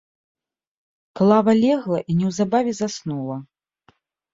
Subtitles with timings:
[1.21, 3.43] Клава легла і неўзабаве заснула.